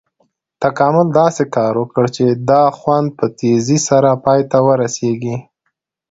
تکامل 0.61 1.07
داسې 1.19 1.43
کار 1.55 1.73
وکړ 1.81 2.05
چې 2.15 2.25
دا 2.49 2.63
خوند 2.77 3.07
په 3.17 3.25
تیزي 3.39 3.79
سره 3.87 4.09
پای 4.25 4.39
ته 4.51 4.57
ورسېږي. 4.67 5.37